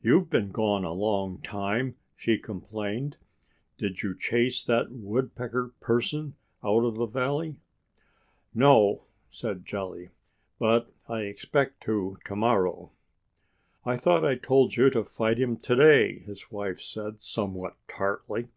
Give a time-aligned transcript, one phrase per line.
[0.00, 3.18] "You've been gone a long time," she complained.
[3.76, 7.56] "Did you chase that Woodpecker person out of the valley?"
[8.54, 10.08] "No!" said Jolly.
[10.58, 12.92] "But I expect to to morrow."
[13.84, 16.80] "I thought I told you to fight him to day," said his wife
[17.18, 18.48] somewhat tartly.